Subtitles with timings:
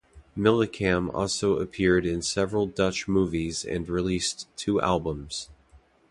[0.35, 5.49] Millecam also appeared in several Dutch movies and released two albums.